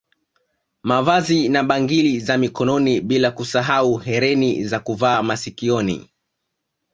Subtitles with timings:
[0.83, 6.09] Mavazi na bangili za Mikononi bila kusahau hereni za kuvaa masikioni